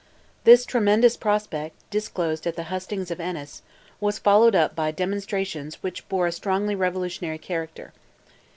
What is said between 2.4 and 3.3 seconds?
at the hustings of